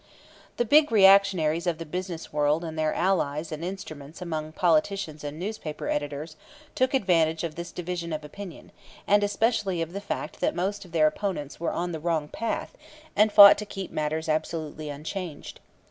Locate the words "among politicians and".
4.19-5.37